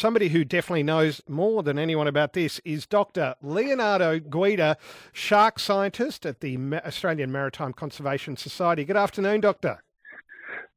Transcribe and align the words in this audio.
somebody 0.00 0.30
who 0.30 0.44
definitely 0.44 0.82
knows 0.82 1.20
more 1.28 1.62
than 1.62 1.78
anyone 1.78 2.08
about 2.08 2.32
this 2.32 2.58
is 2.64 2.86
Dr. 2.86 3.34
Leonardo 3.42 4.18
Guida, 4.18 4.78
shark 5.12 5.58
scientist 5.58 6.24
at 6.24 6.40
the 6.40 6.58
Australian 6.86 7.30
Maritime 7.30 7.74
Conservation 7.74 8.36
Society. 8.36 8.84
Good 8.84 8.96
afternoon, 8.96 9.42
Doctor. 9.42 9.82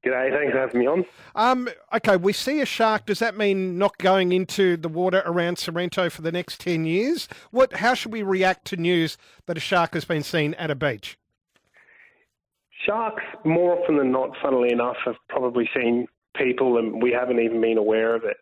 G'day, 0.06 0.38
thanks 0.38 0.52
for 0.52 0.60
having 0.60 0.80
me 0.82 0.88
on. 0.88 1.06
Um, 1.36 1.70
okay, 1.96 2.18
we 2.18 2.34
see 2.34 2.60
a 2.60 2.66
shark. 2.66 3.06
Does 3.06 3.20
that 3.20 3.38
mean 3.38 3.78
not 3.78 3.98
going 3.98 4.34
into 4.34 4.76
the 4.76 4.90
water 4.90 5.24
around 5.26 5.58
Sorrento 5.58 6.10
for 6.10 6.22
the 6.22 6.32
next 6.32 6.60
10 6.60 6.84
years? 6.86 7.30
What? 7.52 7.78
How 7.78 7.94
should 7.94 8.12
we 8.12 8.22
react 8.22 8.66
to 8.66 8.76
news 8.76 9.18
that 9.46 9.56
a 9.56 9.62
shark 9.62 9.94
has 9.94 10.04
been 10.04 10.24
seen 10.24 10.54
at 10.56 10.70
a 10.70 10.76
beach? 10.76 11.18
Sharks, 12.86 13.24
more 13.46 13.80
often 13.80 13.96
than 13.96 14.12
not, 14.12 14.32
funnily 14.42 14.74
enough, 14.74 14.98
have 15.06 15.16
probably 15.30 15.70
seen 15.74 16.08
people 16.36 16.78
and 16.78 17.02
we 17.02 17.12
haven't 17.12 17.40
even 17.40 17.62
been 17.62 17.78
aware 17.78 18.14
of 18.14 18.26
it. 18.26 18.38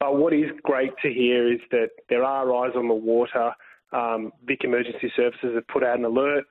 But 0.00 0.16
what 0.16 0.32
is 0.32 0.50
great 0.62 0.92
to 1.02 1.12
hear 1.12 1.52
is 1.52 1.60
that 1.70 1.90
there 2.08 2.24
are 2.24 2.54
eyes 2.54 2.72
on 2.76 2.88
the 2.88 2.94
water. 2.94 3.52
Um, 3.92 4.32
Vic 4.44 4.60
Emergency 4.64 5.12
Services 5.16 5.54
have 5.54 5.66
put 5.68 5.82
out 5.82 5.98
an 5.98 6.04
alert 6.04 6.44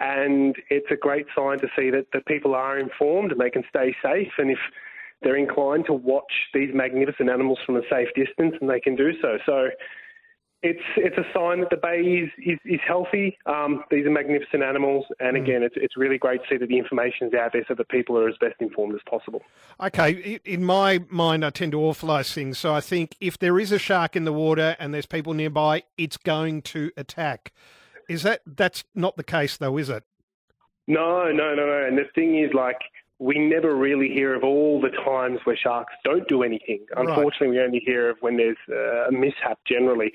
and 0.00 0.54
it's 0.70 0.86
a 0.90 0.96
great 0.96 1.26
sign 1.36 1.58
to 1.58 1.68
see 1.76 1.90
that, 1.90 2.06
that 2.12 2.26
people 2.26 2.54
are 2.54 2.78
informed 2.78 3.32
and 3.32 3.40
they 3.40 3.50
can 3.50 3.64
stay 3.68 3.94
safe. 4.02 4.32
And 4.38 4.50
if 4.50 4.58
they're 5.22 5.36
inclined 5.36 5.86
to 5.86 5.92
watch 5.92 6.32
these 6.54 6.70
magnificent 6.72 7.28
animals 7.28 7.58
from 7.66 7.76
a 7.76 7.82
safe 7.90 8.08
distance, 8.14 8.54
and 8.60 8.70
they 8.70 8.80
can 8.80 8.94
do 8.94 9.10
so. 9.20 9.38
So 9.44 9.68
it's 10.62 10.82
it's 10.96 11.16
a 11.16 11.24
sign 11.32 11.60
that 11.60 11.70
the 11.70 11.76
bay 11.76 12.00
is 12.00 12.30
is, 12.38 12.58
is 12.64 12.80
healthy. 12.86 13.38
Um, 13.46 13.84
these 13.90 14.06
are 14.06 14.10
magnificent 14.10 14.62
animals, 14.62 15.04
and 15.20 15.36
mm. 15.36 15.42
again, 15.42 15.62
it's 15.62 15.76
it's 15.76 15.96
really 15.96 16.18
great 16.18 16.42
to 16.42 16.48
see 16.50 16.56
that 16.58 16.68
the 16.68 16.78
information 16.78 17.28
is 17.28 17.34
out 17.34 17.52
there 17.52 17.64
so 17.68 17.74
that 17.74 17.88
people 17.88 18.18
are 18.18 18.28
as 18.28 18.36
best 18.40 18.56
informed 18.60 18.94
as 18.94 19.00
possible. 19.08 19.42
Okay, 19.80 20.40
in 20.44 20.64
my 20.64 21.04
mind, 21.08 21.44
I 21.44 21.50
tend 21.50 21.72
to 21.72 21.78
awfulise 21.78 22.32
things, 22.32 22.58
so 22.58 22.74
I 22.74 22.80
think 22.80 23.16
if 23.20 23.38
there 23.38 23.58
is 23.58 23.70
a 23.70 23.78
shark 23.78 24.16
in 24.16 24.24
the 24.24 24.32
water 24.32 24.76
and 24.78 24.92
there's 24.92 25.06
people 25.06 25.32
nearby, 25.34 25.84
it's 25.96 26.16
going 26.16 26.62
to 26.62 26.90
attack. 26.96 27.52
Is 28.08 28.22
that 28.22 28.40
that's 28.46 28.84
not 28.94 29.16
the 29.16 29.24
case 29.24 29.56
though, 29.56 29.76
is 29.76 29.88
it? 29.88 30.02
No, 30.88 31.30
no, 31.30 31.54
no, 31.54 31.66
no. 31.66 31.86
And 31.86 31.98
the 31.98 32.04
thing 32.14 32.42
is, 32.42 32.50
like, 32.54 32.78
we 33.18 33.38
never 33.38 33.76
really 33.76 34.08
hear 34.08 34.34
of 34.34 34.42
all 34.42 34.80
the 34.80 34.88
times 35.04 35.38
where 35.44 35.56
sharks 35.56 35.92
don't 36.04 36.26
do 36.28 36.42
anything. 36.42 36.86
Unfortunately, 36.96 37.48
right. 37.48 37.56
we 37.56 37.60
only 37.60 37.82
hear 37.84 38.08
of 38.08 38.16
when 38.20 38.38
there's 38.38 38.56
uh, 38.70 39.08
a 39.08 39.12
mishap 39.12 39.58
generally. 39.66 40.12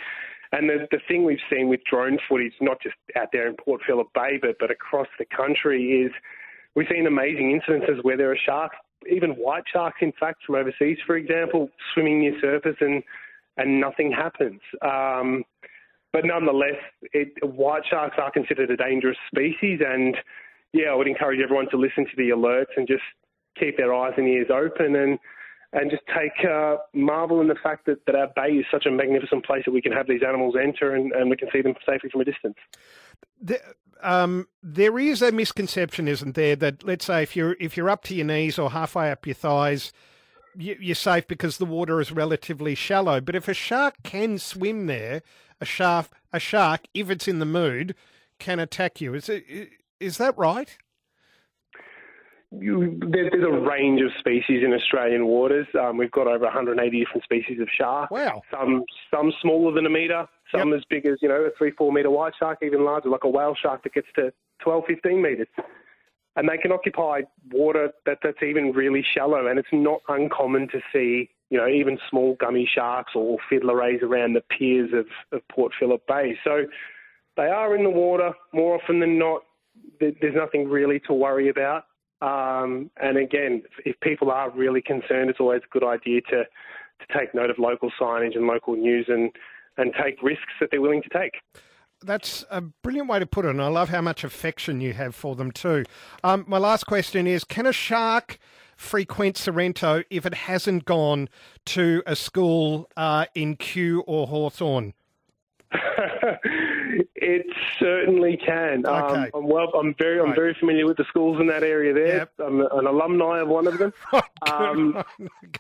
And 0.54 0.70
the, 0.70 0.88
the 0.92 1.00
thing 1.08 1.26
we've 1.26 1.40
seen 1.52 1.68
with 1.68 1.80
drone 1.90 2.20
footage, 2.30 2.54
not 2.62 2.80
just 2.80 2.96
out 3.18 3.30
there 3.34 3.48
in 3.48 3.56
Port 3.56 3.82
Phillip 3.88 4.08
Bay, 4.14 4.38
but, 4.40 4.56
but 4.60 4.70
across 4.70 5.08
the 5.18 5.26
country, 5.26 6.06
is 6.06 6.12
we've 6.76 6.86
seen 6.92 7.08
amazing 7.08 7.60
incidences 7.60 8.04
where 8.04 8.18
there 8.18 8.32
are 8.32 8.38
sharks, 8.38 8.76
even 9.12 9.32
white 9.32 9.64
sharks, 9.74 9.98
in 10.02 10.14
fact, 10.20 10.44
from 10.46 10.56
overseas, 10.56 11.00
for 11.08 11.18
example, 11.18 11.70
swimming 11.94 12.20
near 12.20 12.40
surface 12.40 12.78
and, 12.82 13.02
and 13.58 13.82
nothing 13.82 14.12
happens. 14.12 14.62
Um, 14.84 15.44
but 16.12 16.24
nonetheless, 16.24 16.78
it, 17.14 17.30
white 17.42 17.82
sharks 17.90 18.18
are 18.22 18.32
considered 18.32 18.70
a 18.70 18.78
dangerous 18.78 19.18
species, 19.28 19.80
and 19.84 20.16
yeah, 20.72 20.92
I 20.92 20.96
would 20.96 21.08
encourage 21.08 21.40
everyone 21.44 21.68
to 21.72 21.78
listen 21.78 22.06
to 22.06 22.16
the 22.16 22.30
alerts 22.30 22.78
and 22.78 22.88
just 22.88 23.02
keep 23.60 23.78
their 23.78 23.94
eyes 23.94 24.14
and 24.18 24.28
ears 24.28 24.52
open 24.54 24.96
and 24.96 25.18
and 25.74 25.90
just 25.90 26.04
take 26.08 26.46
uh, 26.46 26.78
marvel 26.94 27.42
in 27.42 27.48
the 27.48 27.56
fact 27.56 27.88
that, 27.88 28.06
that 28.06 28.16
our 28.16 28.28
bay 28.36 28.54
is 28.54 28.66
such 28.72 28.86
a 28.86 28.92
magnificent 28.92 29.46
place 29.46 29.64
that 29.66 29.72
we 29.72 29.82
can 29.82 29.92
have 29.92 30.08
these 30.08 30.22
animals 30.26 30.56
enter 30.62 30.96
and, 30.96 31.12
and 31.12 31.30
we 31.30 31.36
can 31.36 31.50
see 31.52 31.62
them 31.62 31.74
safely 31.86 32.10
from 32.10 32.22
a 32.22 32.26
distance. 32.26 32.56
The, 33.42 33.60
um, 34.02 34.48
there 34.62 35.00
is 35.00 35.22
a 35.22 35.32
misconception, 35.32 36.08
isn't 36.08 36.36
there, 36.36 36.56
that 36.58 36.84
let's 36.84 37.06
say 37.06 37.24
if 37.24 37.36
you're 37.36 37.56
if 37.60 37.76
you're 37.76 37.90
up 37.90 38.04
to 38.04 38.16
your 38.16 38.26
knees 38.26 38.60
or 38.60 38.72
halfway 38.72 39.10
up 39.12 39.26
your 39.26 39.34
thighs, 39.34 39.92
you're 40.56 40.96
safe 40.96 41.28
because 41.28 41.58
the 41.58 41.66
water 41.66 42.00
is 42.00 42.12
relatively 42.12 42.76
shallow. 42.76 43.20
But 43.20 43.36
if 43.36 43.48
a 43.48 43.54
shark 43.54 43.96
can 44.04 44.38
swim 44.38 44.86
there, 44.86 45.24
a 45.60 45.66
shark, 45.66 46.08
a 46.32 46.40
shark, 46.40 46.82
if 46.94 47.10
it's 47.10 47.28
in 47.28 47.40
the 47.40 47.46
mood, 47.46 47.96
can 48.40 48.60
attack 48.60 49.02
you. 49.02 49.16
Is 49.16 49.30
it, 49.30 49.70
is 50.00 50.18
that 50.18 50.38
right? 50.38 50.78
You, 52.60 53.00
there, 53.00 53.30
there's 53.32 53.44
a 53.44 53.52
range 53.52 54.02
of 54.02 54.12
species 54.20 54.64
in 54.64 54.74
Australian 54.74 55.26
waters. 55.26 55.68
Um, 55.80 55.98
we've 55.98 56.12
got 56.12 56.28
over 56.28 56.44
180 56.44 57.00
different 57.00 57.24
species 57.24 57.60
of 57.60 57.68
shark. 57.76 58.12
Wow. 58.12 58.42
Some 58.52 58.84
some 59.14 59.34
smaller 59.42 59.74
than 59.74 59.86
a 59.86 59.90
metre, 59.90 60.28
some 60.54 60.70
yep. 60.70 60.80
as 60.80 60.84
big 60.90 61.06
as 61.06 61.18
you 61.22 61.30
know 61.30 61.42
a 61.42 61.50
three 61.58 61.72
four 61.72 61.92
metre 61.92 62.10
white 62.10 62.34
shark, 62.38 62.60
even 62.62 62.86
larger 62.86 63.10
like 63.10 63.24
a 63.24 63.30
whale 63.30 63.56
shark 63.60 63.84
that 63.84 63.94
gets 63.94 64.08
to 64.16 64.32
12 64.62 64.84
15 64.88 65.22
metres. 65.22 65.48
And 66.36 66.50
they 66.50 66.58
can 66.58 66.72
occupy 66.72 67.22
water 67.52 67.92
that, 68.08 68.18
that's 68.24 68.42
even 68.42 68.72
really 68.72 69.06
shallow, 69.16 69.46
and 69.48 69.60
it's 69.60 69.68
not 69.72 70.02
uncommon 70.08 70.68
to 70.70 70.82
see 70.92 71.30
you 71.54 71.60
know, 71.60 71.68
even 71.68 72.00
small 72.10 72.36
gummy 72.40 72.68
sharks 72.74 73.12
or 73.14 73.38
fiddler 73.48 73.76
rays 73.76 74.00
around 74.02 74.34
the 74.34 74.42
piers 74.42 74.90
of, 74.92 75.06
of 75.32 75.48
Port 75.50 75.72
Phillip 75.80 76.02
Bay. 76.08 76.36
So 76.44 76.64
they 77.38 77.44
are 77.44 77.76
in 77.76 77.84
the 77.84 77.92
water 77.92 78.34
more 78.54 78.76
often 78.82 79.00
than 79.00 79.20
not. 79.20 79.44
There's 80.00 80.36
nothing 80.36 80.68
really 80.68 81.00
to 81.02 81.14
worry 81.14 81.50
about. 81.50 81.84
Um, 82.24 82.90
and 83.02 83.18
again, 83.18 83.64
if 83.86 84.00
people 84.00 84.32
are 84.32 84.50
really 84.50 84.82
concerned, 84.82 85.30
it's 85.30 85.42
always 85.42 85.62
a 85.66 85.70
good 85.78 85.84
idea 85.84 86.22
to, 86.22 86.46
to 86.46 87.20
take 87.20 87.36
note 87.36 87.50
of 87.50 87.60
local 87.60 87.92
signage 88.00 88.38
and 88.38 88.48
local 88.48 88.76
news 88.78 89.08
and, 89.10 89.30
and 89.78 89.94
take 90.02 90.24
risks 90.24 90.54
that 90.62 90.70
they're 90.72 90.82
willing 90.82 91.04
to 91.04 91.10
take. 91.10 91.34
That's 92.02 92.46
a 92.50 92.62
brilliant 92.62 93.10
way 93.10 93.20
to 93.20 93.26
put 93.26 93.46
it, 93.46 93.50
and 93.50 93.62
I 93.62 93.68
love 93.68 93.90
how 93.90 94.02
much 94.02 94.24
affection 94.24 94.80
you 94.80 94.94
have 94.94 95.16
for 95.16 95.36
them 95.36 95.52
too. 95.52 95.84
Um, 96.24 96.46
my 96.48 96.58
last 96.58 96.86
question 96.86 97.28
is: 97.28 97.44
Can 97.44 97.66
a 97.66 97.72
shark 97.72 98.40
frequent 98.76 99.38
Sorrento 99.38 100.04
if 100.10 100.26
it 100.26 100.34
hasn't 100.34 100.84
gone 100.84 101.30
to 101.68 102.04
a 102.06 102.16
school 102.16 102.90
uh, 102.98 103.26
in 103.36 103.56
Kew 103.56 104.02
or 104.02 104.28
Hawthorn? 104.28 104.94
it 107.16 107.46
certainly 107.80 108.38
can. 108.38 108.86
Um, 108.86 109.04
okay. 109.04 109.22
Um, 109.24 109.30
I'm 109.36 109.48
well. 109.48 109.72
I'm 109.74 109.96
very. 109.98 110.20
I'm 110.20 110.36
very 110.36 110.56
familiar 110.60 110.86
with 110.86 110.98
the 110.98 111.06
schools 111.06 111.40
in 111.40 111.48
that 111.48 111.64
area. 111.64 111.94
There, 111.94 112.18
yep. 112.18 112.32
I'm 112.40 112.62
an 112.62 112.88
alumni 112.88 113.40
of 113.40 113.48
one 113.48 113.68
of 113.68 113.78
them. 113.78 113.94
Oh, 114.46 114.52
um, 114.52 115.04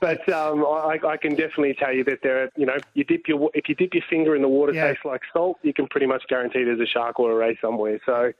but 0.02 0.28
um, 0.28 0.66
I, 0.66 1.00
I, 1.08 1.16
can 1.16 1.36
definitely 1.36 1.74
tell 1.80 1.94
you 1.94 2.04
that 2.04 2.20
there. 2.22 2.44
Are, 2.44 2.50
you 2.58 2.66
know, 2.66 2.76
you 2.96 3.06
dip 3.06 3.30
your 3.30 3.50
if 3.54 3.70
you 3.70 3.76
dip 3.76 3.94
your 3.94 4.04
finger 4.10 4.36
in 4.36 4.42
the 4.42 4.50
water, 4.50 4.74
yeah. 4.74 4.88
tastes 4.88 5.06
like 5.06 5.22
salt. 5.32 5.58
You 5.62 5.74
can 5.74 5.88
pretty 5.88 6.06
much 6.06 6.24
guarantee 6.28 6.66
there's 6.66 6.82
a 6.82 6.86
shark 6.86 7.18
or 7.18 7.32
a 7.32 7.36
ray 7.36 7.58
somewhere. 7.62 7.98
So 8.06 8.34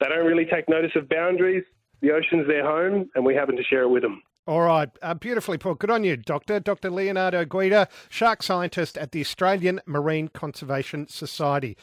they 0.00 0.08
don't 0.08 0.26
really 0.26 0.46
take 0.46 0.68
notice 0.68 0.90
of 0.96 1.08
boundaries 1.08 1.62
the 2.02 2.10
ocean's 2.10 2.46
their 2.48 2.64
home, 2.64 3.08
and 3.14 3.24
we 3.24 3.34
happen 3.34 3.56
to 3.56 3.62
share 3.62 3.82
it 3.82 3.88
with 3.88 4.02
them. 4.02 4.22
All 4.44 4.62
right, 4.62 4.88
uh, 5.02 5.14
beautifully 5.14 5.56
put. 5.56 5.78
Good 5.78 5.90
on 5.90 6.02
you, 6.02 6.16
Doctor. 6.16 6.58
Dr. 6.58 6.90
Leonardo 6.90 7.44
Guida, 7.44 7.86
shark 8.08 8.42
scientist 8.42 8.98
at 8.98 9.12
the 9.12 9.20
Australian 9.20 9.80
Marine 9.86 10.26
Conservation 10.26 11.06
Society. 11.06 11.76